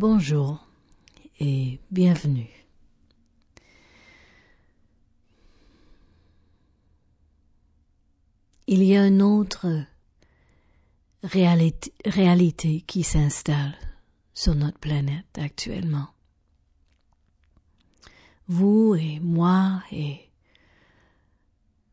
Bonjour 0.00 0.66
et 1.40 1.78
bienvenue. 1.90 2.48
Il 8.66 8.82
y 8.82 8.96
a 8.96 9.06
une 9.06 9.20
autre 9.20 9.66
réalité, 11.22 12.80
qui 12.86 13.02
s'installe 13.02 13.76
sur 14.32 14.54
notre 14.54 14.78
planète 14.78 15.36
actuellement. 15.36 16.08
Vous 18.48 18.94
et 18.94 19.20
moi 19.20 19.82
et 19.92 20.30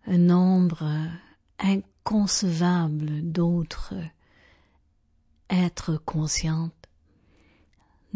un 0.06 0.18
nombre 0.18 1.10
inconcevable 1.60 3.22
d'autres 3.30 3.96
êtres 5.50 5.98
conscients 6.06 6.72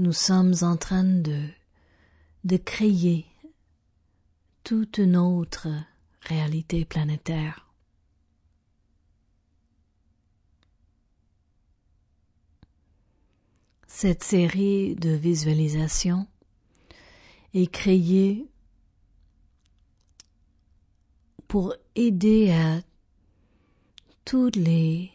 nous 0.02 0.14
sommes 0.14 0.56
en 0.64 0.78
train 0.78 1.04
de, 1.04 2.58
créer 2.58 3.28
toute 4.64 4.98
une 4.98 5.16
autre 5.16 5.68
réalité 6.22 6.86
planétaire. 6.86 7.68
Cette 13.86 14.24
série 14.24 14.96
de 14.96 15.12
visualisations 15.12 16.26
est 17.54 17.72
créée 17.72 18.48
pour 21.48 21.76
aider 21.94 22.50
à 22.52 22.82
tous 24.26 24.50
les 24.56 25.12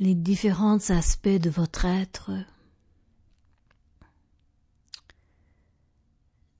différents 0.00 0.90
aspects 0.90 1.28
de 1.28 1.50
votre 1.50 1.84
être 1.84 2.32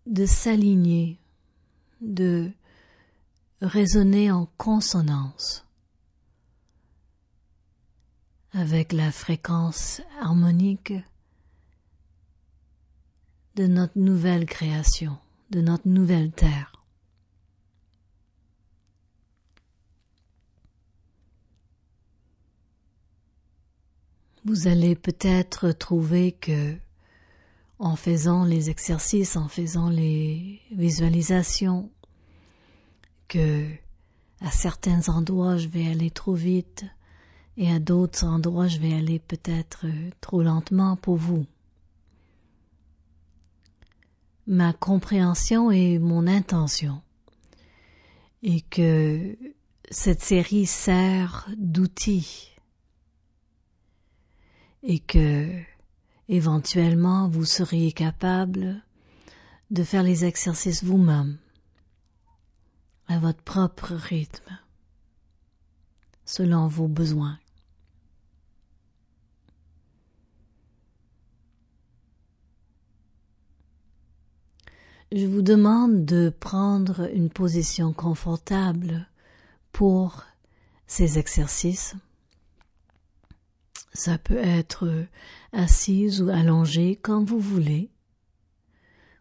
de 0.08 0.24
s'aligner, 0.24 1.18
de 2.00 2.50
résonner 3.60 4.30
en 4.30 4.46
consonance 4.56 5.66
avec 8.52 8.92
la 8.92 9.12
fréquence 9.12 10.00
harmonique 10.20 10.94
de 13.56 13.66
notre 13.66 13.98
nouvelle 13.98 14.46
création, 14.46 15.18
de 15.50 15.60
notre 15.60 15.86
nouvelle 15.86 16.32
terre. 16.32 16.72
Vous 24.44 24.66
allez 24.66 24.94
peut-être 24.94 25.72
trouver 25.72 26.32
que 26.32 26.78
en 27.78 27.96
faisant 27.96 28.44
les 28.44 28.70
exercices, 28.70 29.36
en 29.36 29.48
faisant 29.48 29.88
les 29.88 30.60
visualisations, 30.72 31.90
que 33.28 33.66
à 34.40 34.50
certains 34.50 35.08
endroits 35.08 35.56
je 35.56 35.68
vais 35.68 35.88
aller 35.88 36.10
trop 36.10 36.34
vite 36.34 36.84
et 37.56 37.70
à 37.70 37.78
d'autres 37.78 38.24
endroits 38.24 38.68
je 38.68 38.78
vais 38.78 38.94
aller 38.94 39.18
peut-être 39.18 39.86
trop 40.20 40.42
lentement 40.42 40.96
pour 40.96 41.16
vous. 41.16 41.46
Ma 44.46 44.72
compréhension 44.72 45.70
et 45.70 45.98
mon 45.98 46.26
intention 46.26 47.02
et 48.42 48.60
que 48.62 49.36
cette 49.90 50.22
série 50.22 50.66
sert 50.66 51.48
d'outil 51.56 52.50
et 54.82 55.00
que 55.00 55.50
Éventuellement, 56.28 57.28
vous 57.28 57.46
seriez 57.46 57.92
capable 57.92 58.82
de 59.70 59.82
faire 59.82 60.02
les 60.02 60.24
exercices 60.24 60.84
vous-même, 60.84 61.38
à 63.06 63.18
votre 63.18 63.42
propre 63.42 63.94
rythme, 63.94 64.58
selon 66.26 66.66
vos 66.66 66.88
besoins. 66.88 67.38
Je 75.10 75.26
vous 75.26 75.40
demande 75.40 76.04
de 76.04 76.28
prendre 76.28 77.08
une 77.14 77.30
position 77.30 77.94
confortable 77.94 79.08
pour 79.72 80.24
ces 80.86 81.18
exercices. 81.18 81.94
Ça 83.98 84.16
peut 84.16 84.38
être 84.38 85.06
assise 85.50 86.22
ou 86.22 86.28
allongée 86.28 86.94
comme 86.94 87.24
vous 87.24 87.40
voulez. 87.40 87.90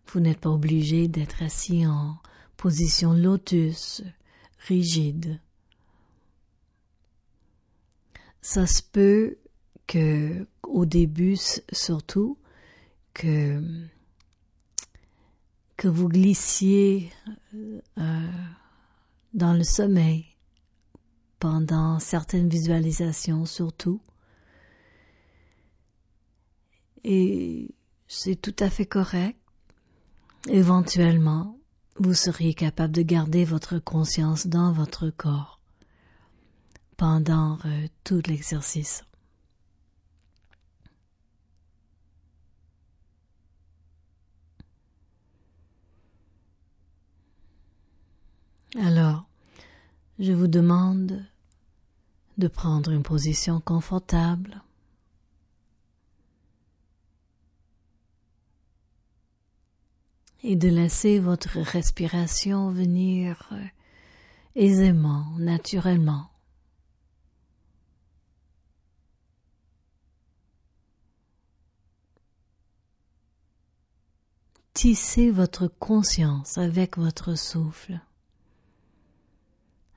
Vous 0.05 0.19
n'êtes 0.19 0.39
pas 0.39 0.51
obligé 0.51 1.07
d'être 1.07 1.41
assis 1.41 1.87
en 1.87 2.19
position 2.57 3.13
lotus, 3.13 4.03
rigide. 4.67 5.39
Ça 8.41 8.67
se 8.67 8.83
peut 8.83 9.39
que, 9.87 10.45
au 10.61 10.85
début 10.85 11.37
surtout, 11.71 12.37
que, 13.15 13.59
que 15.75 15.87
vous 15.87 16.07
glissiez 16.07 17.11
euh, 17.97 18.27
dans 19.33 19.53
le 19.53 19.63
sommeil 19.63 20.27
pendant 21.39 21.97
certaines 21.97 22.47
visualisations 22.47 23.47
surtout 23.47 24.01
et 27.09 27.73
c'est 28.09 28.35
tout 28.35 28.55
à 28.59 28.69
fait 28.69 28.85
correct. 28.85 29.39
Éventuellement, 30.49 31.57
vous 31.95 32.13
seriez 32.13 32.53
capable 32.53 32.93
de 32.93 33.01
garder 33.01 33.45
votre 33.45 33.79
conscience 33.79 34.45
dans 34.45 34.73
votre 34.73 35.09
corps 35.09 35.61
pendant 36.97 37.59
euh, 37.63 37.87
tout 38.03 38.21
l'exercice. 38.27 39.05
Alors, 48.77 49.29
je 50.19 50.33
vous 50.33 50.47
demande 50.47 51.23
de 52.37 52.47
prendre 52.49 52.91
une 52.91 53.03
position 53.03 53.61
confortable 53.61 54.61
et 60.43 60.55
de 60.55 60.69
laisser 60.69 61.19
votre 61.19 61.59
respiration 61.59 62.71
venir 62.71 63.49
euh, 63.51 63.63
aisément, 64.55 65.25
naturellement. 65.37 66.29
Tissez 74.73 75.31
votre 75.31 75.67
conscience 75.67 76.59
avec 76.59 76.97
votre 76.97 77.33
souffle, 77.33 77.99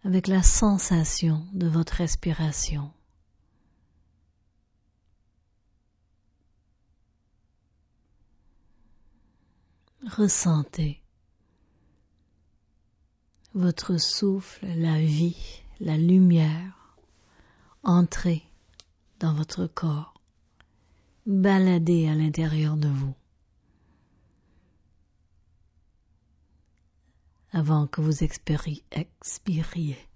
avec 0.05 0.27
la 0.27 0.43
sensation 0.43 1.45
de 1.53 1.69
votre 1.69 1.93
respiration. 1.97 2.91
Ressentez 10.07 11.03
votre 13.55 13.99
souffle, 13.99 14.67
la 14.67 14.99
vie, 15.01 15.63
la 15.81 15.97
lumière 15.97 16.97
entrer 17.83 18.43
dans 19.19 19.35
votre 19.35 19.67
corps, 19.67 20.15
balader 21.27 22.09
à 22.09 22.15
l'intérieur 22.15 22.77
de 22.77 22.89
vous. 22.89 23.15
avant 27.53 27.87
que 27.87 28.01
vous 28.01 28.23
expiriez. 28.23 30.10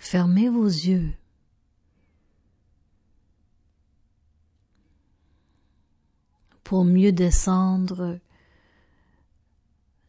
Fermez 0.00 0.48
vos 0.48 0.66
yeux. 0.66 1.12
pour 6.64 6.84
mieux 6.84 7.10
descendre 7.10 8.20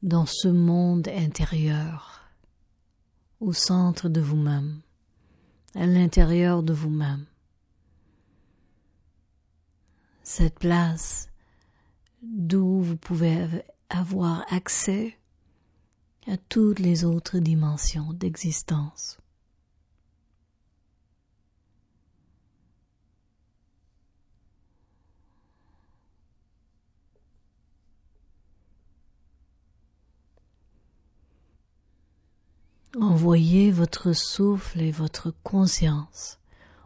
dans 0.04 0.28
ce 0.28 0.48
monde 0.48 1.08
intérieur, 1.08 2.22
au 3.40 3.52
centre 3.52 4.10
de 4.10 4.22
vous-même, 4.22 4.82
à 5.74 5.88
l'intérieur 5.88 6.62
de 6.62 6.72
vous-même. 6.72 7.26
Cette 10.22 10.60
place 10.60 11.30
d'où 12.22 12.82
vous 12.82 12.98
pouvez 12.98 13.64
avoir 13.90 14.46
accès 14.54 15.18
à 16.28 16.38
toutes 16.38 16.80
les 16.80 17.06
autres 17.06 17.40
dimensions 17.40 18.14
d'existence. 18.14 19.21
Envoyez 33.00 33.72
votre 33.72 34.12
souffle 34.12 34.82
et 34.82 34.92
votre 34.92 35.32
conscience 35.44 36.40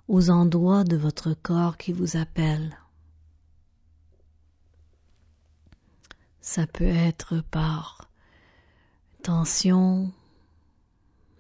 aux 0.08 0.30
endroits 0.30 0.84
de 0.84 0.96
votre 0.96 1.34
corps 1.34 1.78
qui 1.78 1.94
vous 1.94 2.16
appellent. 2.16 2.78
Ça 6.42 6.68
peut 6.68 6.84
être 6.84 7.42
par 7.50 8.08
tension, 9.24 10.12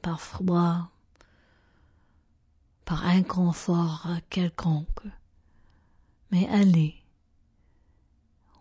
par 0.01 0.19
froid, 0.19 0.89
par 2.85 3.05
inconfort 3.05 4.07
quelconque. 4.31 5.05
Mais 6.31 6.49
allez 6.49 6.95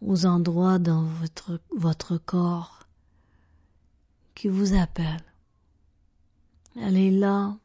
aux 0.02 0.26
endroits 0.26 0.78
dans 0.78 1.04
votre, 1.04 1.62
votre 1.74 2.18
corps 2.18 2.80
qui 4.34 4.48
vous 4.48 4.74
appellent. 4.74 5.33
Allez 6.76 7.10
là 7.10 7.56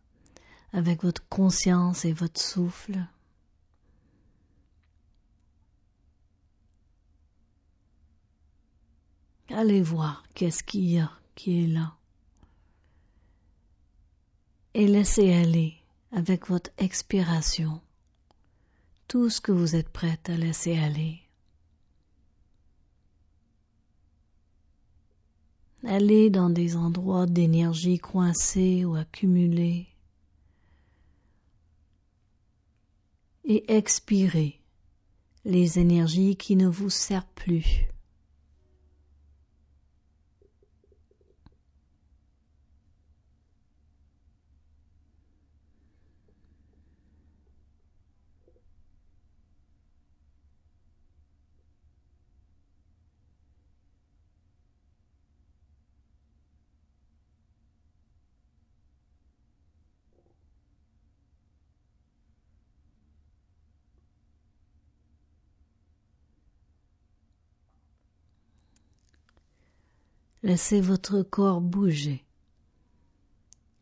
avec 0.71 1.03
votre 1.03 1.27
conscience 1.29 2.05
et 2.05 2.13
votre 2.13 2.39
souffle. 2.39 2.99
Allez 9.49 9.81
voir 9.81 10.23
qu'est-ce 10.35 10.63
qu'il 10.63 10.89
y 10.89 10.99
a 10.99 11.11
qui 11.33 11.63
est 11.63 11.67
là. 11.67 11.95
Et 14.75 14.87
laissez 14.87 15.33
aller 15.33 15.73
avec 16.11 16.47
votre 16.47 16.69
expiration 16.77 17.81
tout 19.07 19.31
ce 19.31 19.41
que 19.41 19.51
vous 19.51 19.75
êtes 19.75 19.89
prête 19.89 20.29
à 20.29 20.37
laisser 20.37 20.77
aller. 20.77 21.28
Allez 25.85 26.29
dans 26.29 26.49
des 26.49 26.75
endroits 26.75 27.25
d'énergie 27.25 27.99
coincée 27.99 28.83
ou 28.83 28.95
accumulée 28.95 29.87
et 33.45 33.73
expirez 33.73 34.59
les 35.45 35.79
énergies 35.79 36.35
qui 36.35 36.55
ne 36.55 36.67
vous 36.67 36.89
servent 36.89 37.25
plus. 37.33 37.88
Laissez 70.49 70.81
votre 70.81 71.21
corps 71.21 71.61
bouger 71.61 72.25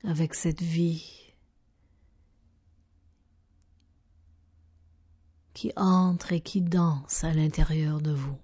avec 0.04 0.34
cette 0.34 0.62
vie 0.62 1.32
qui 5.54 5.72
entre 5.78 6.34
et 6.34 6.42
qui 6.42 6.60
danse 6.60 7.24
à 7.24 7.32
l'intérieur 7.32 8.02
de 8.02 8.12
vous. 8.12 8.38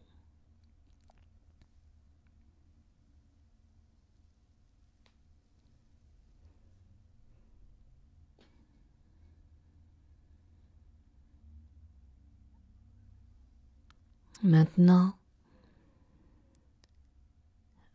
Maintenant, 14.44 15.14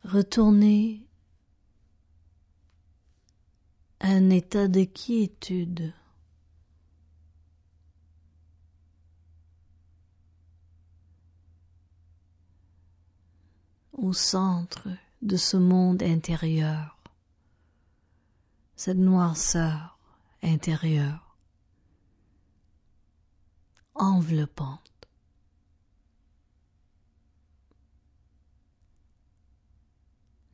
retournez 0.09 1.07
à 4.01 4.09
un 4.09 4.31
état 4.31 4.69
de 4.69 4.85
quiétude. 4.85 5.93
au 13.93 14.13
centre 14.13 14.89
de 15.23 15.37
ce 15.37 15.57
monde 15.57 16.05
intérieur, 16.05 16.97
cette 18.77 18.97
noirceur 18.97 19.99
intérieure, 20.41 21.37
enveloppante. 23.97 24.98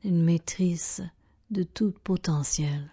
Une 0.05 0.23
maîtrise 0.23 1.03
de 1.51 1.63
tout 1.63 1.93
potentiel. 2.05 2.91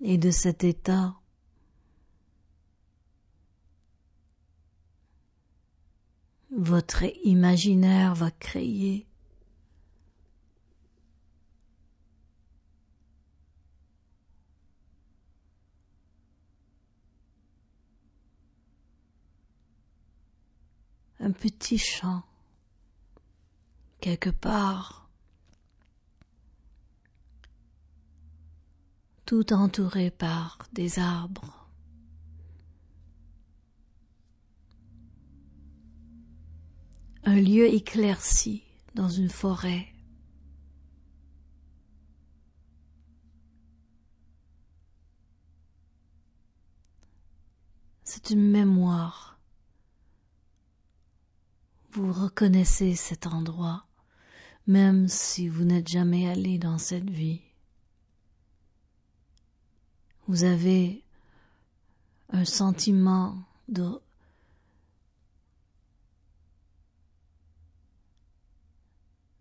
Et 0.00 0.18
de 0.18 0.30
cet 0.30 0.62
état, 0.62 1.16
votre 6.56 7.04
imaginaire 7.24 8.14
va 8.14 8.30
créer 8.30 9.06
un 21.26 21.32
petit 21.32 21.76
champ 21.76 22.22
quelque 24.00 24.30
part, 24.30 25.10
tout 29.24 29.52
entouré 29.52 30.12
par 30.12 30.68
des 30.72 31.00
arbres. 31.00 31.68
Un 37.24 37.40
lieu 37.40 37.66
éclairci 37.74 38.62
dans 38.94 39.08
une 39.08 39.30
forêt. 39.30 39.88
C'est 48.04 48.30
une 48.30 48.48
mémoire 48.48 49.35
vous 51.96 52.12
reconnaissez 52.12 52.94
cet 52.94 53.26
endroit, 53.26 53.86
même 54.66 55.08
si 55.08 55.48
vous 55.48 55.64
n'êtes 55.64 55.88
jamais 55.88 56.28
allé 56.28 56.58
dans 56.58 56.76
cette 56.76 57.08
vie. 57.08 57.40
Vous 60.28 60.44
avez 60.44 61.02
un 62.30 62.44
sentiment 62.44 63.38
de 63.68 63.98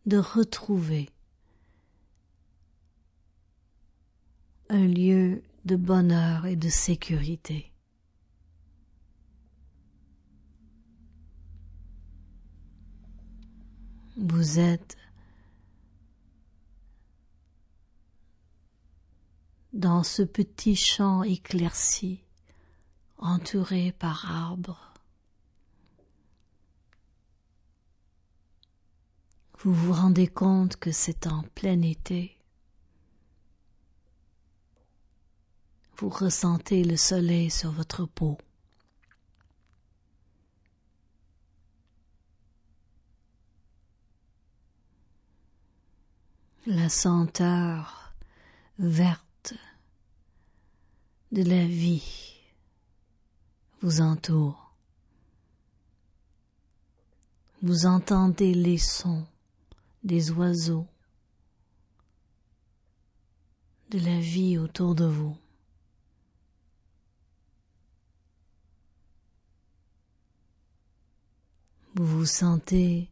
de 0.06 0.18
retrouver 0.18 1.10
un 4.70 4.88
lieu 4.88 5.42
de 5.66 5.76
bonheur 5.76 6.46
et 6.46 6.56
de 6.56 6.70
sécurité. 6.70 7.75
Vous 14.18 14.60
êtes 14.60 14.98
dans 19.74 20.04
ce 20.04 20.22
petit 20.22 20.76
champ 20.76 21.24
éclairci, 21.24 22.22
entouré 23.18 23.92
par 23.92 24.32
arbres. 24.32 24.94
Vous 29.60 29.74
vous 29.74 29.94
rendez 29.94 30.28
compte 30.28 30.78
que 30.78 30.92
c'est 30.92 31.28
en 31.28 31.44
plein 31.56 31.82
été. 31.82 32.36
vous 35.98 36.10
ressentez 36.10 36.84
le 36.84 36.98
soleil 36.98 37.50
sur 37.50 37.72
votre 37.72 38.06
peau. 38.06 38.38
La 46.68 46.90
senteur 46.90 48.16
verte 48.80 49.54
de 51.32 51.44
la 51.44 51.64
vie 51.64 52.42
vous 53.82 54.02
entoure. 54.02 54.74
Vous 57.62 57.86
entendez 57.86 58.56
les 58.56 58.80
sons 58.80 59.28
des 60.04 60.32
oiseaux, 60.32 60.88
de 63.92 64.00
la 64.00 64.20
vie 64.20 64.58
autour 64.58 64.96
de 64.96 65.06
vous. 65.06 65.38
Vous 71.94 72.08
vous 72.08 72.26
sentez 72.26 73.12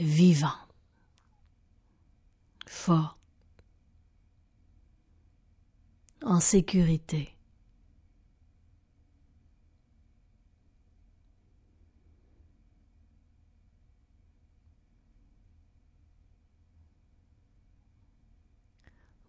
vivant, 0.00 0.58
fort, 2.70 3.18
en 6.22 6.38
sécurité. 6.40 7.34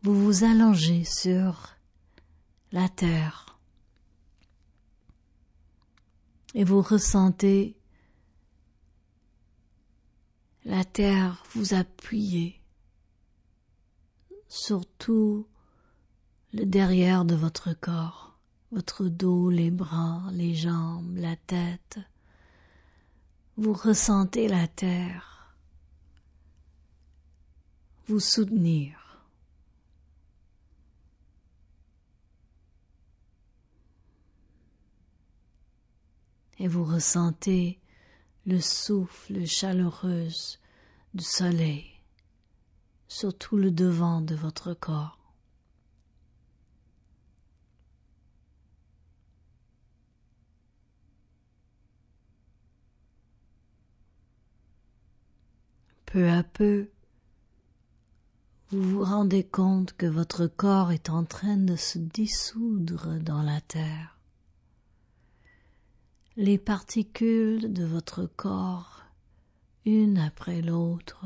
vous 0.03 0.15
vous 0.15 0.43
allongez 0.43 1.03
sur 1.03 1.75
la 2.71 2.89
terre 2.89 3.59
et 6.55 6.63
vous 6.63 6.81
ressentez 6.81 7.77
la 10.65 10.83
terre 10.83 11.43
vous 11.53 11.73
appuyer 11.73 12.60
sur 14.51 14.85
tout 14.85 15.47
le 16.51 16.65
derrière 16.65 17.23
de 17.23 17.35
votre 17.35 17.71
corps, 17.71 18.37
votre 18.73 19.05
dos, 19.05 19.49
les 19.49 19.71
bras, 19.71 20.23
les 20.33 20.55
jambes, 20.55 21.15
la 21.15 21.37
tête. 21.37 21.99
Vous 23.55 23.71
ressentez 23.71 24.49
la 24.49 24.67
terre 24.67 25.55
vous 28.07 28.19
soutenir. 28.19 28.97
et 36.59 36.67
vous 36.67 36.83
ressentez 36.83 37.79
le 38.45 38.61
souffle 38.61 39.47
chaleureux 39.47 40.27
du 41.15 41.23
soleil 41.23 41.90
sur 43.11 43.37
tout 43.37 43.57
le 43.57 43.71
devant 43.71 44.21
de 44.21 44.35
votre 44.35 44.73
corps. 44.73 45.19
Peu 56.05 56.29
à 56.29 56.41
peu, 56.43 56.89
vous 58.69 58.81
vous 58.81 59.03
rendez 59.03 59.43
compte 59.43 59.91
que 59.97 60.05
votre 60.05 60.47
corps 60.47 60.93
est 60.93 61.09
en 61.09 61.25
train 61.25 61.57
de 61.57 61.75
se 61.75 61.99
dissoudre 61.99 63.19
dans 63.19 63.43
la 63.43 63.59
terre 63.59 64.17
les 66.37 66.57
particules 66.57 67.73
de 67.73 67.83
votre 67.83 68.25
corps, 68.25 69.03
une 69.85 70.17
après 70.17 70.61
l'autre, 70.61 71.25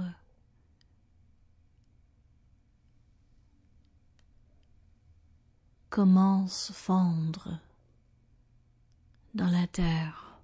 commencent 5.96 6.74
fondre 6.74 7.58
dans 9.34 9.48
la 9.48 9.66
terre. 9.66 10.42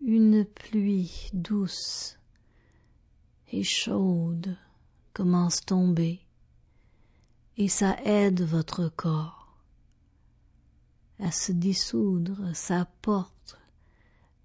Une 0.00 0.44
pluie 0.44 1.30
douce 1.32 2.16
et 3.50 3.64
chaude 3.64 4.56
commence 5.14 5.62
tomber 5.66 6.20
et 7.56 7.66
ça 7.66 7.96
aide 8.04 8.42
votre 8.42 8.88
corps 8.90 9.52
à 11.18 11.32
se 11.32 11.50
dissoudre, 11.50 12.54
ça 12.54 12.86
porte 13.02 13.58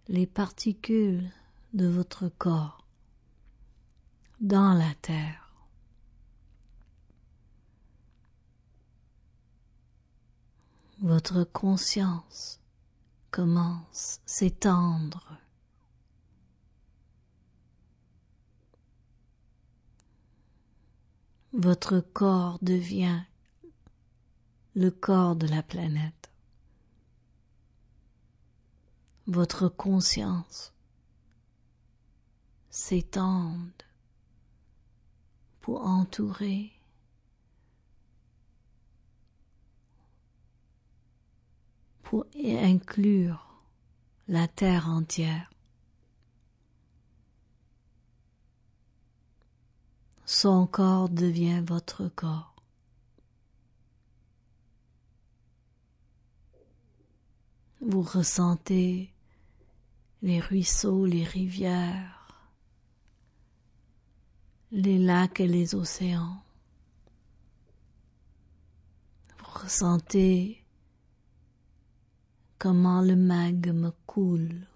les 0.07 0.25
particules 0.25 1.29
de 1.73 1.85
votre 1.85 2.27
corps 2.27 2.87
dans 4.41 4.73
la 4.73 4.95
terre. 5.03 5.48
Votre 11.01 11.43
conscience 11.45 12.59
commence 13.31 14.19
s'étendre 14.25 15.39
votre 21.53 21.99
corps 21.99 22.59
devient 22.61 23.21
le 24.75 24.91
corps 24.91 25.35
de 25.35 25.47
la 25.47 25.63
planète. 25.63 26.31
Votre 29.27 29.67
conscience 29.67 30.73
s'étend 32.69 33.57
pour 35.61 35.85
entourer 35.85 36.71
pour 42.09 42.25
inclure 42.35 43.61
la 44.27 44.47
terre 44.47 44.89
entière. 44.89 45.47
son 50.25 50.65
corps 50.65 51.09
devient 51.09 51.63
votre 51.67 52.07
corps. 52.07 52.55
Vous 57.81 58.01
ressentez 58.01 59.13
les 60.23 60.39
ruisseaux, 60.39 61.05
les 61.05 61.23
rivières, 61.23 62.47
les 64.71 64.97
lacs 64.97 65.39
et 65.39 65.47
les 65.47 65.75
océans. 65.75 66.43
Vous 69.39 69.61
ressentez 69.63 70.58
comment 72.59 73.01
le 73.01 73.15
magme 73.15 73.93
coule 74.05 74.67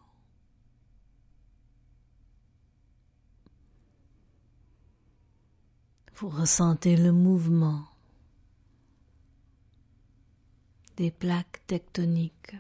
Vous 6.16 6.30
ressentez 6.30 6.96
le 6.96 7.12
mouvement 7.12 7.86
des 10.96 11.12
plaques 11.12 11.62
tectoniques, 11.68 12.56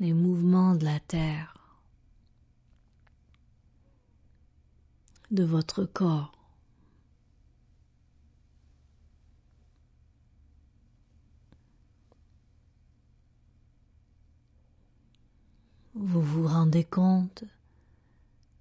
les 0.00 0.14
mouvements 0.14 0.74
de 0.76 0.84
la 0.84 1.00
terre, 1.00 1.76
de 5.30 5.44
votre 5.44 5.84
corps. 5.84 6.37
Vous 16.00 16.22
vous 16.22 16.46
rendez 16.46 16.84
compte 16.84 17.42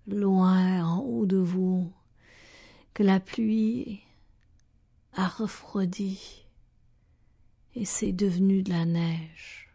loin 0.07 0.83
en 0.83 1.01
haut 1.01 1.27
de 1.27 1.37
vous, 1.37 1.93
que 2.95 3.03
la 3.03 3.19
pluie 3.19 4.01
a 5.13 5.27
refroidi 5.27 6.47
et 7.75 7.85
c'est 7.85 8.11
devenu 8.11 8.63
de 8.63 8.71
la 8.71 8.85
neige. 8.85 9.69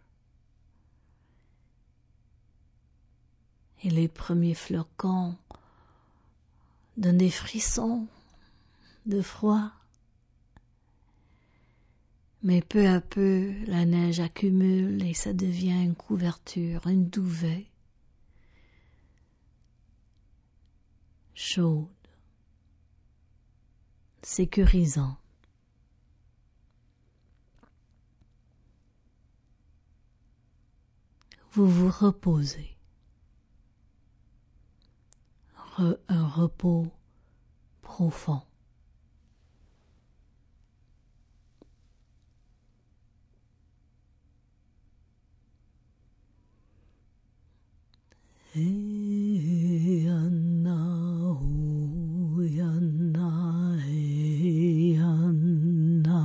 Et 3.84 3.90
les 3.90 4.08
premiers 4.08 4.54
flocons 4.54 5.36
donnent 6.96 7.18
des 7.18 7.30
frissons 7.30 8.08
de 9.06 9.22
froid. 9.22 9.70
Mais 12.42 12.60
peu 12.60 12.88
à 12.88 13.00
peu, 13.00 13.52
la 13.66 13.84
neige 13.84 14.20
accumule 14.20 15.02
et 15.04 15.14
ça 15.14 15.32
devient 15.32 15.82
une 15.84 15.94
couverture, 15.94 16.86
une 16.86 17.08
duvet. 17.08 17.66
chaude, 21.42 21.88
sécurisante. 24.22 25.18
Vous 31.52 31.66
vous 31.66 31.90
reposez. 31.90 32.76
un 36.08 36.28
repos 36.28 36.86
profond. 37.82 38.42
Hey 48.54 50.04
Anna, 50.06 50.76
oh 51.40 52.36
Anna, 52.38 53.80
hey 53.82 54.94
Anna, 54.94 56.20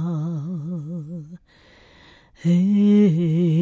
hey 2.44 3.57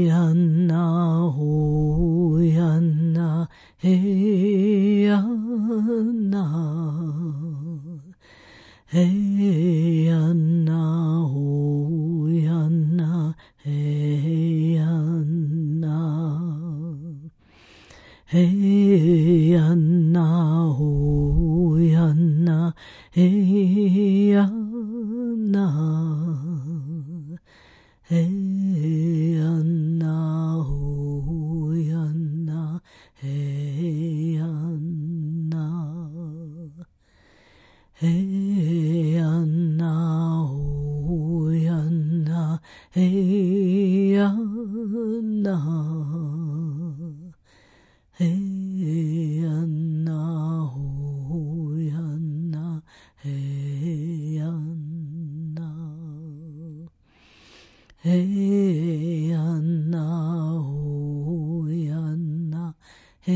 Vous 63.28 63.34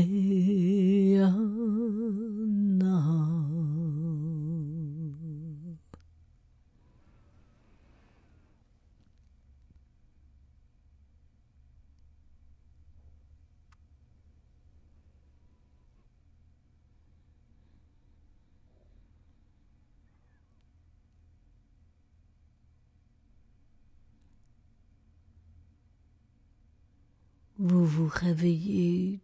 vous 27.84 28.08
réveillez 28.08 29.20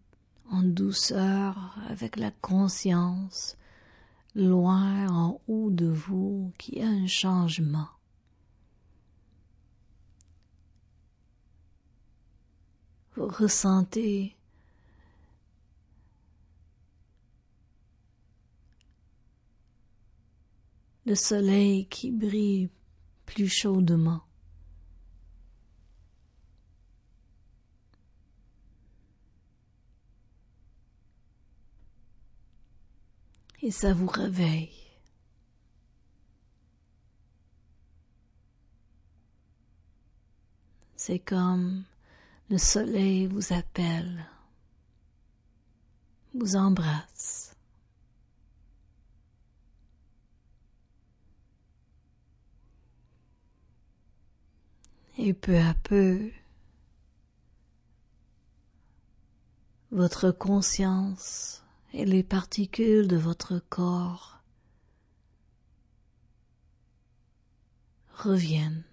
en 0.51 0.63
douceur 0.63 1.77
avec 1.89 2.17
la 2.17 2.31
conscience 2.31 3.57
loin 4.35 5.09
en 5.09 5.41
haut 5.49 5.71
de 5.71 5.87
vous 5.87 6.53
qu'il 6.59 6.79
y 6.79 6.83
a 6.83 6.89
un 6.89 7.07
changement. 7.07 7.89
Vous 13.15 13.29
ressentez 13.29 14.37
le 21.07 21.15
soleil 21.15 21.87
qui 21.87 22.11
brille 22.11 22.69
plus 23.25 23.49
chaudement. 23.49 24.23
Et 33.67 33.73
ça 33.73 33.93
vous 33.93 34.07
réveille. 34.07 34.71
C'est 40.95 41.19
comme 41.19 41.83
le 42.49 42.59
soleil 42.59 43.27
vous 43.27 43.53
appelle, 43.53 44.25
vous 46.33 46.55
embrasse. 46.55 47.57
Et 55.19 55.35
peu 55.35 55.59
à 55.59 55.75
peu, 55.75 56.31
votre 59.91 60.31
conscience 60.31 61.66
et 61.97 62.05
les 62.05 62.23
particules 62.23 63.09
de 63.09 63.17
votre 63.17 63.59
corps 63.59 64.43
reviennent. 68.13 68.85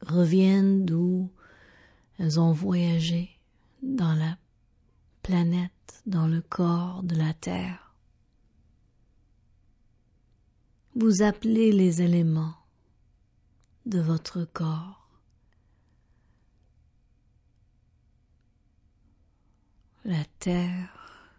Reviennent 0.00 0.84
d'où 0.84 1.30
elles 2.18 2.40
ont 2.40 2.50
voyagé 2.50 3.30
dans 3.80 4.14
la 4.14 4.36
planète, 5.22 6.02
dans 6.04 6.26
le 6.26 6.40
corps 6.40 7.04
de 7.04 7.14
la 7.14 7.32
Terre. 7.32 7.94
Vous 10.96 11.22
appelez 11.22 11.70
les 11.70 12.02
éléments 12.02 12.56
de 13.84 14.00
votre 14.00 14.44
corps. 14.44 15.05
La 20.06 20.24
terre, 20.38 21.32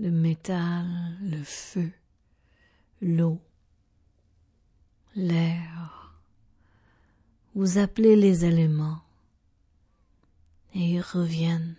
le 0.00 0.10
métal, 0.10 1.16
le 1.20 1.40
feu, 1.44 1.92
l'eau, 3.00 3.40
l'air. 5.14 6.12
Vous 7.54 7.78
appelez 7.78 8.16
les 8.16 8.44
éléments 8.44 9.02
et 10.74 10.94
ils 10.94 11.00
reviennent 11.00 11.76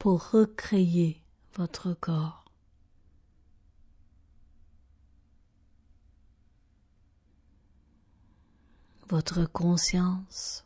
pour 0.00 0.30
recréer 0.30 1.22
votre 1.54 1.94
corps. 1.94 2.44
Votre 9.08 9.44
conscience 9.44 10.64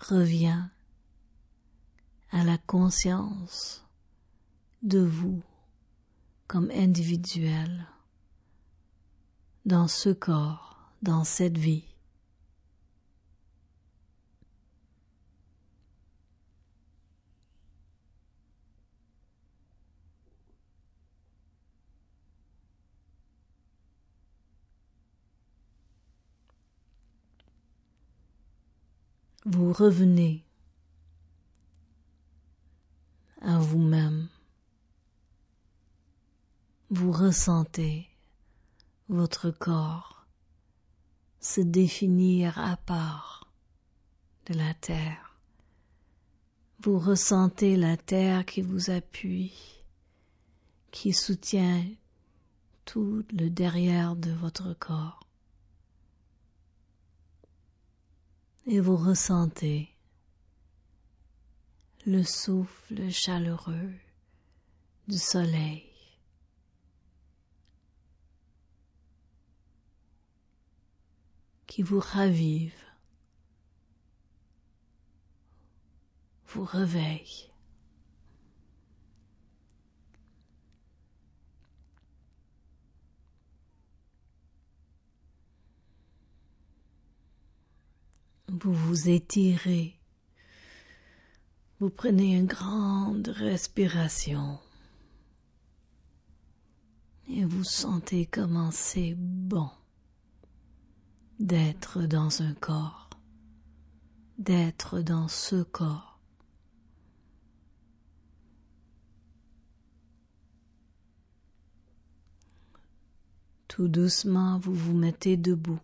revient 0.00 0.64
à 2.30 2.44
la 2.44 2.58
conscience 2.58 3.84
de 4.82 5.00
vous 5.00 5.42
comme 6.46 6.70
individuel 6.70 7.86
dans 9.66 9.88
ce 9.88 10.10
corps, 10.10 10.92
dans 11.02 11.24
cette 11.24 11.58
vie. 11.58 11.89
Vous 29.44 29.72
revenez 29.72 30.44
à 33.40 33.58
vous-même. 33.58 34.28
Vous 36.90 37.12
ressentez 37.12 38.08
votre 39.08 39.50
corps 39.50 40.20
se 41.40 41.60
définir 41.62 42.58
à 42.58 42.76
part 42.76 43.50
de 44.46 44.54
la 44.54 44.74
terre, 44.74 45.38
Vous 46.82 46.98
ressentez 46.98 47.76
la 47.76 47.96
terre 47.96 48.44
qui 48.44 48.62
vous 48.62 48.90
appuie, 48.90 49.82
qui 50.90 51.12
soutient 51.12 51.84
tout 52.84 53.22
le 53.32 53.48
derrière 53.48 54.16
de 54.16 54.32
votre 54.32 54.74
corps. 54.74 55.29
Et 58.72 58.78
vous 58.78 58.96
ressentez 58.96 59.88
le 62.06 62.22
souffle 62.22 63.10
chaleureux 63.10 63.92
du 65.08 65.18
soleil. 65.18 65.88
qui 71.66 71.82
vous 71.82 71.98
ravive, 72.00 72.74
vous 76.46 76.64
réveille. 76.64 77.49
Vous 88.52 88.72
vous 88.72 89.08
étirez. 89.08 89.94
Vous 91.78 91.88
prenez 91.88 92.36
une 92.36 92.46
grande 92.46 93.28
respiration. 93.28 94.58
Et 97.28 97.44
vous 97.44 97.62
sentez 97.62 98.26
comment 98.26 98.72
c'est 98.72 99.14
bon 99.16 99.70
d'être 101.38 102.02
dans 102.02 102.42
un 102.42 102.54
corps, 102.54 103.08
d'être 104.38 105.00
dans 105.00 105.28
ce 105.28 105.62
corps. 105.62 106.18
Tout 113.68 113.86
doucement, 113.86 114.58
vous 114.58 114.74
vous 114.74 114.94
mettez 114.94 115.36
debout. 115.36 115.78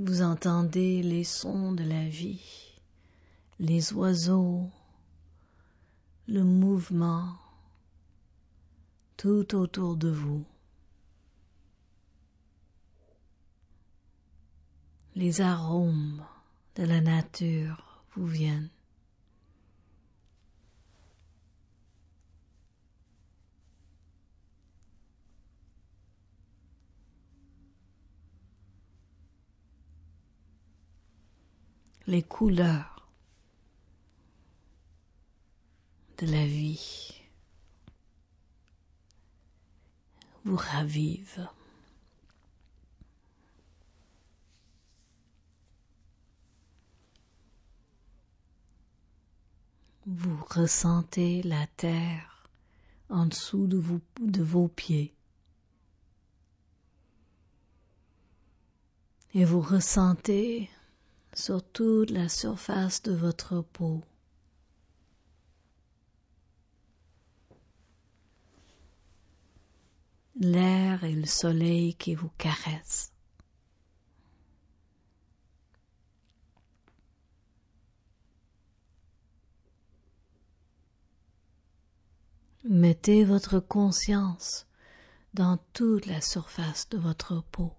Vous 0.00 0.22
entendez 0.22 1.02
les 1.02 1.24
sons 1.24 1.72
de 1.72 1.82
la 1.82 2.08
vie, 2.08 2.78
les 3.58 3.92
oiseaux, 3.92 4.70
le 6.28 6.44
mouvement 6.44 7.34
tout 9.16 9.56
autour 9.56 9.96
de 9.96 10.08
vous. 10.08 10.44
Les 15.16 15.40
arômes 15.40 16.24
de 16.76 16.84
la 16.84 17.00
nature 17.00 18.04
vous 18.14 18.26
viennent. 18.28 18.70
Les 32.08 32.22
couleurs 32.22 33.06
de 36.16 36.26
la 36.26 36.46
vie 36.46 37.20
vous 40.46 40.56
ravivent. 40.56 41.46
Vous 50.06 50.42
ressentez 50.48 51.42
la 51.42 51.66
terre 51.76 52.48
en 53.10 53.26
dessous 53.26 53.66
de, 53.66 54.42
vos 54.42 54.68
pieds. 54.68 55.14
Et 59.34 59.44
vous 59.44 59.60
ressentez 59.60 60.70
sur 61.38 61.62
toute 61.62 62.10
la 62.10 62.28
surface 62.28 63.00
de 63.04 63.12
votre 63.12 63.60
peau. 63.60 64.02
L'air 70.40 71.04
et 71.04 71.12
le 71.12 71.26
soleil 71.26 71.94
qui 71.94 72.16
vous 72.16 72.30
caressent. 72.38 73.12
Mettez 82.64 83.24
votre 83.24 83.60
conscience 83.60 84.66
dans 85.34 85.58
toute 85.72 86.06
la 86.06 86.20
surface 86.20 86.88
de 86.88 86.98
votre 86.98 87.42
peau. 87.52 87.77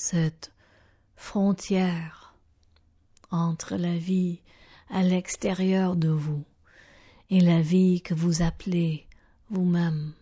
Cette 0.00 0.50
frontière 1.14 2.34
entre 3.30 3.76
la 3.76 3.98
vie 3.98 4.40
à 4.88 5.02
l'extérieur 5.02 5.94
de 5.94 6.08
vous 6.08 6.42
et 7.28 7.40
la 7.40 7.60
vie 7.60 8.00
que 8.00 8.14
vous 8.14 8.40
appelez 8.40 9.06
vous-même. 9.50 10.14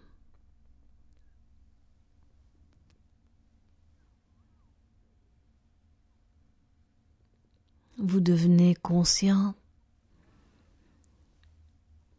Vous 7.98 8.20
devenez 8.20 8.74
conscient 8.74 9.54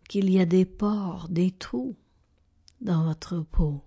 qu'il 0.08 0.30
y 0.30 0.40
a 0.40 0.46
des 0.46 0.66
pores, 0.66 1.28
des 1.28 1.52
trous 1.52 1.98
dans 2.80 3.04
votre 3.04 3.42
peau. 3.42 3.84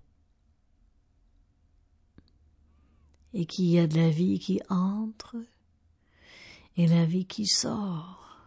Et 3.33 3.45
qu'il 3.45 3.65
y 3.65 3.79
a 3.79 3.87
de 3.87 3.97
la 3.97 4.09
vie 4.09 4.39
qui 4.39 4.61
entre 4.69 5.35
et 6.77 6.87
la 6.87 7.05
vie 7.05 7.25
qui 7.25 7.45
sort 7.45 8.37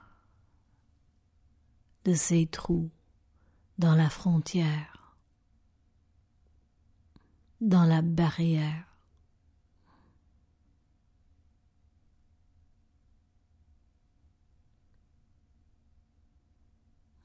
de 2.05 2.15
ces 2.15 2.47
trous 2.47 2.91
dans 3.79 3.95
la 3.95 4.09
frontière, 4.09 5.17
dans 7.61 7.85
la 7.85 8.03
barrière. 8.03 8.85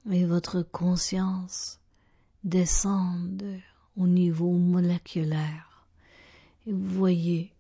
Et 0.10 0.26
votre 0.26 0.62
conscience 0.62 1.80
descend 2.44 3.62
au 3.96 4.08
niveau 4.08 4.52
moléculaire 4.52 5.71
vous 6.72 6.88
voyez 6.88 7.54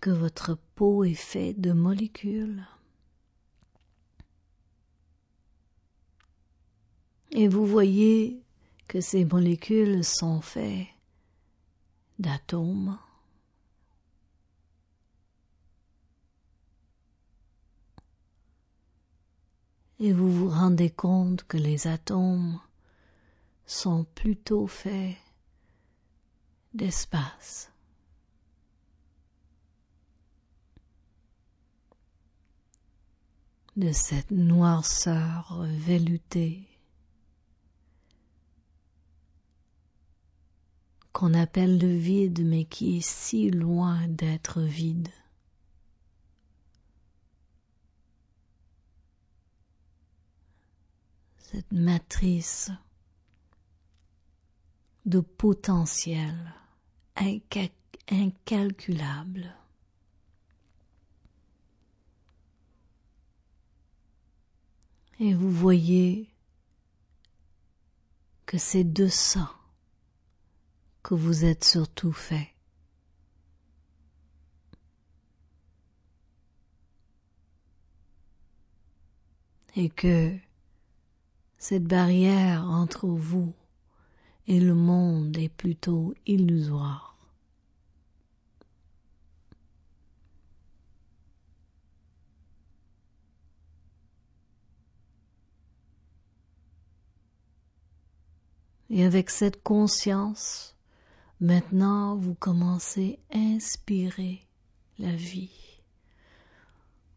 que 0.00 0.10
votre 0.10 0.58
peau 0.74 1.04
est 1.04 1.14
faite 1.14 1.60
de 1.60 1.72
molécules. 1.72 2.66
Et 7.30 7.46
vous 7.46 7.64
voyez 7.64 8.42
que 8.88 9.00
ces 9.00 9.24
molécules 9.24 10.04
sont 10.04 10.40
faites 10.40 10.88
d'atomes. 12.18 12.98
Et 20.00 20.12
vous 20.12 20.32
vous 20.32 20.48
rendez 20.48 20.90
compte 20.90 21.44
que 21.44 21.58
les 21.58 21.86
atomes 21.86 22.58
sont 23.66 24.04
plutôt 24.14 24.66
faits 24.66 25.16
d'espace. 26.74 27.70
de 33.76 33.92
cette 33.92 34.30
noirceur 34.30 35.64
veloutée 35.64 36.66
qu'on 41.12 41.34
appelle 41.34 41.78
le 41.78 41.96
vide 41.96 42.44
mais 42.44 42.64
qui 42.64 42.98
est 42.98 43.06
si 43.06 43.50
loin 43.50 44.06
d'être 44.08 44.60
vide. 44.60 45.08
Cette 51.38 51.72
matrice 51.72 52.70
de 55.10 55.20
potentiel 55.20 56.54
incalculable. 58.08 59.54
Et 65.18 65.34
vous 65.34 65.50
voyez 65.50 66.30
que 68.46 68.56
c'est 68.56 68.84
de 68.84 69.08
ça 69.08 69.52
que 71.02 71.14
vous 71.14 71.44
êtes 71.44 71.64
surtout 71.64 72.12
fait. 72.12 72.54
Et 79.76 79.90
que 79.90 80.36
cette 81.58 81.84
barrière 81.84 82.64
entre 82.64 83.06
vous 83.06 83.54
et 84.50 84.58
le 84.58 84.74
monde 84.74 85.38
est 85.38 85.48
plutôt 85.48 86.12
illusoire. 86.26 87.16
Et 98.90 99.04
avec 99.04 99.30
cette 99.30 99.62
conscience, 99.62 100.76
maintenant 101.40 102.16
vous 102.16 102.34
commencez 102.34 103.20
à 103.32 103.38
inspirer 103.38 104.40
la 104.98 105.14
vie. 105.14 105.80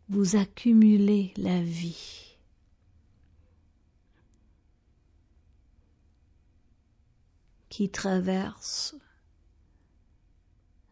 Vous 0.07 0.35
accumulez 0.35 1.33
la 1.37 1.63
vie. 1.63 2.32
Qui 7.73 7.89
traverse 7.89 8.93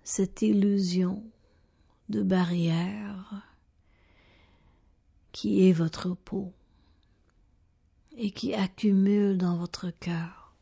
cette 0.03 0.41
illusion 0.41 1.23
de 2.09 2.23
barrière 2.23 3.47
qui 5.31 5.69
est 5.69 5.73
votre 5.73 6.15
peau 6.15 6.51
et 8.17 8.31
qui 8.31 8.55
accumule 8.55 9.37
dans 9.37 9.57
votre 9.57 9.91
cœur. 9.91 10.55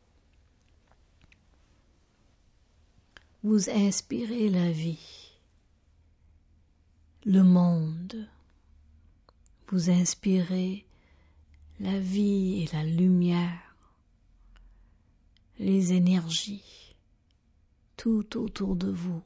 Vous 3.42 3.70
inspirez 3.70 4.50
la 4.50 4.70
vie, 4.70 5.32
le 7.24 7.42
monde, 7.42 8.28
vous 9.68 9.88
inspirez 9.88 10.84
la 11.78 11.98
vie 11.98 12.62
et 12.62 12.76
la 12.76 12.84
lumière, 12.84 13.69
les 15.60 15.92
énergies, 15.92 16.96
tout 17.98 18.38
autour 18.38 18.76
de 18.76 18.90
vous. 18.90 19.22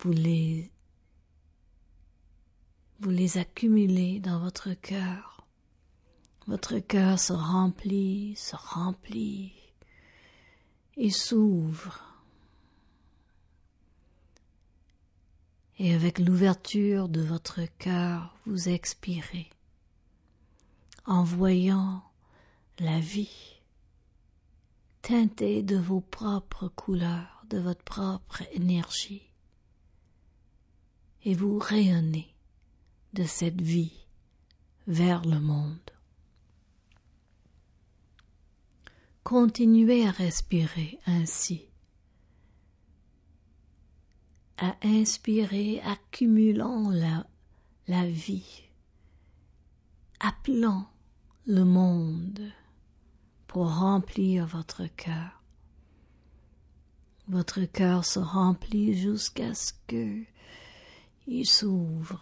Vous 0.00 0.12
les, 0.12 0.70
vous 3.00 3.08
les 3.08 3.38
accumulez 3.38 4.20
dans 4.20 4.38
votre 4.38 4.74
cœur. 4.74 5.46
Votre 6.46 6.78
cœur 6.78 7.18
se 7.18 7.32
remplit, 7.32 8.36
se 8.36 8.54
remplit, 8.54 9.54
et 10.98 11.10
s'ouvre. 11.10 12.02
Et 15.78 15.94
avec 15.94 16.18
l'ouverture 16.18 17.08
de 17.08 17.22
votre 17.22 17.62
cœur, 17.78 18.36
vous 18.44 18.68
expirez 18.68 19.48
en 21.06 21.24
voyant 21.24 22.02
la 22.78 23.00
vie 23.00 23.60
teintée 25.02 25.62
de 25.62 25.76
vos 25.76 26.00
propres 26.00 26.68
couleurs, 26.68 27.44
de 27.48 27.58
votre 27.58 27.84
propre 27.84 28.42
énergie. 28.52 29.30
Et 31.24 31.34
vous 31.34 31.58
rayonnez 31.58 32.34
de 33.12 33.24
cette 33.24 33.60
vie 33.60 34.06
vers 34.86 35.24
le 35.24 35.40
monde. 35.40 35.78
Continuez 39.22 40.06
à 40.06 40.10
respirer 40.10 40.98
ainsi, 41.06 41.66
à 44.58 44.76
inspirer, 44.82 45.80
accumulant 45.82 46.90
la, 46.90 47.26
la 47.88 48.08
vie, 48.08 48.62
appelant 50.20 50.88
le 51.46 51.64
monde 51.64 52.52
pour 53.56 53.74
remplir 53.74 54.46
votre 54.46 54.84
cœur. 54.84 55.42
Votre 57.26 57.64
cœur 57.64 58.04
se 58.04 58.18
remplit 58.18 58.92
jusqu'à 58.92 59.54
ce 59.54 59.72
que 59.86 60.24
il 61.26 61.46
s'ouvre. 61.46 62.20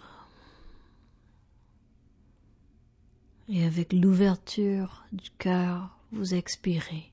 Et 3.48 3.64
avec 3.64 3.92
l'ouverture 3.92 5.04
du 5.10 5.28
cœur, 5.30 5.98
vous 6.12 6.34
expirez, 6.34 7.12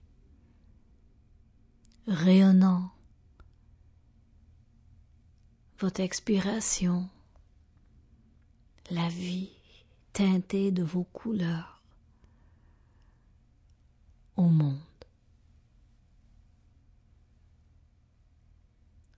rayonnant 2.06 2.92
votre 5.80 6.02
expiration, 6.02 7.10
la 8.92 9.10
vie 9.10 9.50
teintée 10.14 10.72
de 10.72 10.84
vos 10.84 11.06
couleurs 11.06 11.81
monde. 14.50 14.80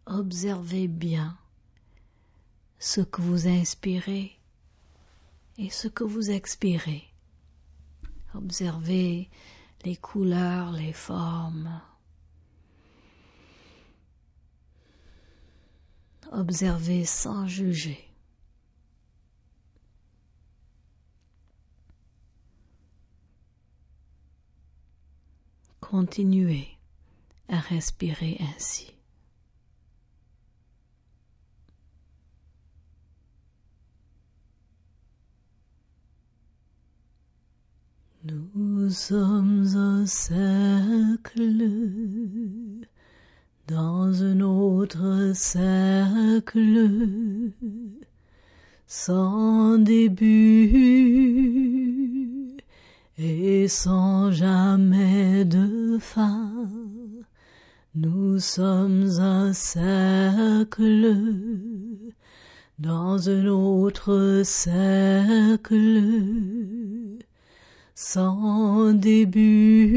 Observez 0.06 0.88
bien 0.88 1.38
ce 2.78 3.02
que 3.02 3.22
vous 3.22 3.48
inspirez 3.48 4.38
et 5.58 5.70
ce 5.70 5.88
que 5.88 6.04
vous 6.04 6.30
expirez. 6.30 7.04
Observez 8.34 9.30
les 9.86 9.96
couleurs, 9.96 10.72
les 10.72 10.94
formes. 10.94 11.82
Observez 16.32 17.06
sans 17.06 17.48
juger. 17.48 18.12
Continuez 25.94 26.70
à 27.50 27.60
respirer 27.60 28.42
ainsi. 28.56 28.96
Nous 38.26 38.90
sommes 38.90 39.68
un 39.76 40.08
cercle. 40.08 41.64
Dans 43.68 44.24
un 44.24 44.42
autre 44.42 45.34
cercle. 45.36 46.90
Sans 48.88 49.78
début 49.78 51.04
et 53.24 53.68
sans 53.70 54.32
jamais 54.32 55.46
de 55.46 55.98
fin. 56.00 56.52
Nous 57.96 58.40
sommes 58.40 59.08
un 59.20 59.54
cercle 59.54 61.16
dans 62.80 63.30
un 63.30 63.46
autre 63.48 64.42
cercle 64.44 66.02
sans 67.96 68.92
début 68.94 69.94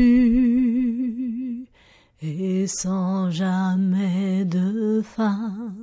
et 2.22 2.66
sans 2.68 3.30
jamais 3.30 4.44
de 4.44 5.02
fin. 5.02 5.74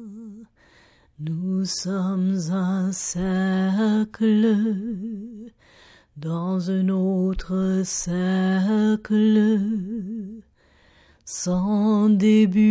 Nous 1.19 1.65
sommes 1.65 2.37
un 2.51 2.91
cercle 2.93 4.45
dans 6.17 6.69
un 6.69 6.89
autre 6.89 7.81
cercle 7.83 9.59
sans 11.25 12.09
début 12.09 12.63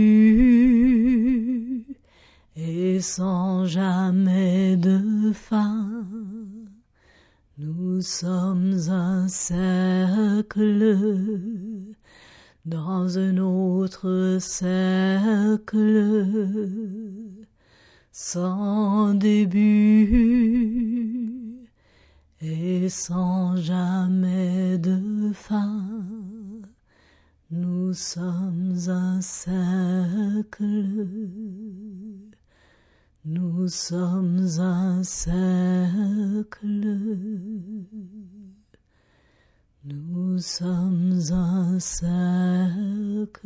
et 2.54 3.00
sans 3.00 3.64
jamais 3.64 4.76
de 4.76 5.32
fin. 5.32 6.06
Nous 7.58 8.00
sommes 8.00 8.78
un 8.88 9.26
cercle 9.28 10.96
dans 12.64 13.18
un 13.18 13.38
autre 13.38 14.38
cercle 14.40 16.26
sans 18.12 19.14
début 19.14 20.42
et 22.42 22.88
sans 22.88 23.56
jamais 23.56 24.76
de 24.78 25.32
fin. 25.32 26.02
Nous 27.50 27.92
sommes 27.94 28.76
un 28.88 29.20
cercle. 29.20 31.06
Nous 33.24 33.68
sommes 33.68 34.48
un 34.58 35.04
cercle. 35.04 36.96
Nous 39.84 40.38
sommes 40.38 41.20
un 41.30 41.78
cercle. 41.78 43.42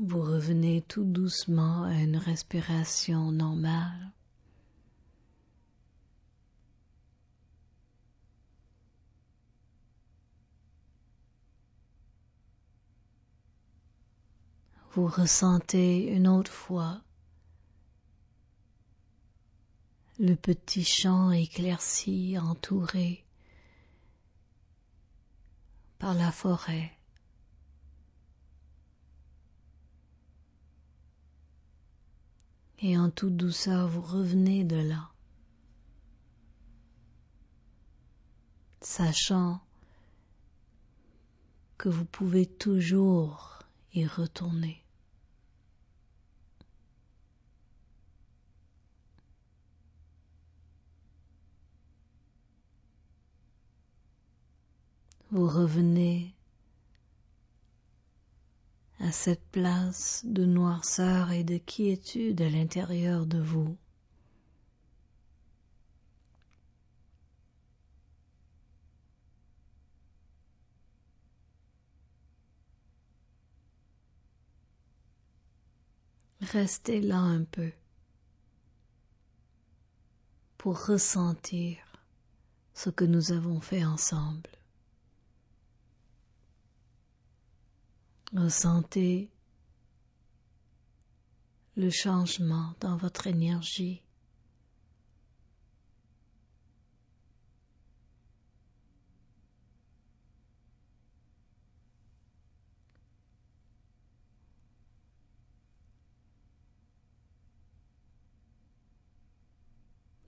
Vous 0.00 0.22
revenez 0.22 0.82
tout 0.82 1.02
doucement 1.02 1.82
à 1.82 1.94
une 1.94 2.18
respiration 2.18 3.32
normale. 3.32 4.12
Vous 14.92 15.08
ressentez 15.08 16.06
une 16.06 16.28
autre 16.28 16.52
fois 16.52 17.02
le 20.20 20.36
petit 20.36 20.84
champ 20.84 21.32
éclairci 21.32 22.38
entouré 22.38 23.24
par 25.98 26.14
la 26.14 26.30
forêt. 26.30 26.97
Et 32.80 32.96
en 32.96 33.10
toute 33.10 33.36
douceur 33.36 33.88
vous 33.88 34.00
revenez 34.00 34.64
de 34.64 34.76
là, 34.76 35.10
sachant 38.80 39.60
que 41.76 41.88
vous 41.88 42.04
pouvez 42.04 42.46
toujours 42.46 43.60
y 43.94 44.06
retourner. 44.06 44.84
Vous 55.30 55.46
revenez 55.46 56.37
à 59.00 59.12
cette 59.12 59.44
place 59.52 60.22
de 60.24 60.44
noirceur 60.44 61.30
et 61.30 61.44
de 61.44 61.58
quiétude 61.58 62.42
à 62.42 62.50
l'intérieur 62.50 63.26
de 63.26 63.38
vous. 63.38 63.76
Restez 76.40 77.00
là 77.00 77.18
un 77.18 77.44
peu 77.44 77.72
pour 80.56 80.86
ressentir 80.86 81.76
ce 82.74 82.90
que 82.90 83.04
nous 83.04 83.32
avons 83.32 83.60
fait 83.60 83.84
ensemble. 83.84 84.57
Ressentez 88.34 89.30
le 91.76 91.88
changement 91.88 92.74
dans 92.80 92.98
votre 92.98 93.26
énergie. 93.26 94.02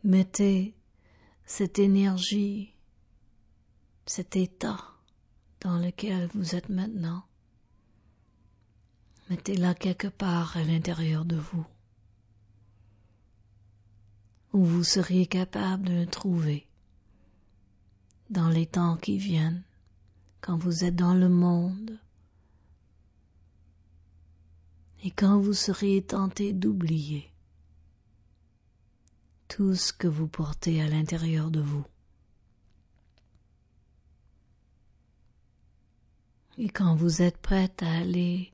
Mettez 0.02 0.74
cette 1.44 1.78
énergie, 1.78 2.74
cet 4.06 4.36
état 4.36 4.80
dans 5.60 5.78
lequel 5.78 6.30
vous 6.34 6.54
êtes 6.54 6.70
maintenant 6.70 7.29
Mettez-la 9.30 9.74
quelque 9.74 10.08
part 10.08 10.56
à 10.56 10.64
l'intérieur 10.64 11.24
de 11.24 11.36
vous, 11.36 11.64
où 14.52 14.64
vous 14.64 14.82
seriez 14.82 15.26
capable 15.26 15.84
de 15.84 15.92
le 15.92 16.06
trouver 16.06 16.66
dans 18.28 18.48
les 18.48 18.66
temps 18.66 18.96
qui 18.96 19.18
viennent, 19.18 19.62
quand 20.40 20.56
vous 20.56 20.84
êtes 20.84 20.96
dans 20.96 21.14
le 21.14 21.28
monde, 21.28 21.96
et 25.04 25.12
quand 25.12 25.38
vous 25.38 25.54
seriez 25.54 26.02
tenté 26.02 26.52
d'oublier 26.52 27.30
tout 29.46 29.76
ce 29.76 29.92
que 29.92 30.08
vous 30.08 30.26
portez 30.26 30.82
à 30.82 30.88
l'intérieur 30.88 31.52
de 31.52 31.60
vous. 31.60 31.84
Et 36.58 36.68
quand 36.68 36.96
vous 36.96 37.22
êtes 37.22 37.38
prête 37.38 37.82
à 37.84 37.92
aller 37.92 38.52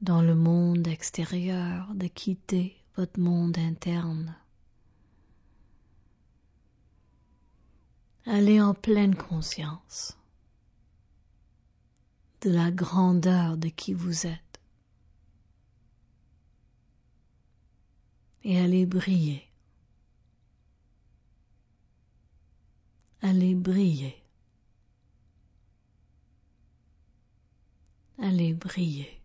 dans 0.00 0.22
le 0.22 0.34
monde 0.34 0.86
extérieur, 0.88 1.86
de 1.94 2.06
quitter 2.06 2.76
votre 2.96 3.20
monde 3.20 3.58
interne. 3.58 4.34
Allez 8.26 8.60
en 8.60 8.74
pleine 8.74 9.14
conscience 9.14 10.16
de 12.42 12.50
la 12.50 12.70
grandeur 12.70 13.56
de 13.56 13.68
qui 13.68 13.92
vous 13.92 14.26
êtes 14.26 14.50
et 18.42 18.58
allez 18.58 18.86
briller. 18.86 19.46
Allez 23.22 23.54
briller. 23.54 24.16
Allez 28.18 28.54
briller. 28.54 29.19